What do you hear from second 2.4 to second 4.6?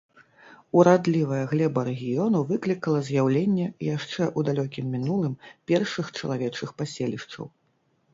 выклікала з'яўленне, яшчэ ў